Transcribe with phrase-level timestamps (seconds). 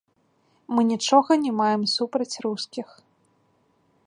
[0.75, 2.87] Мы нічога не маем супраць рускіх.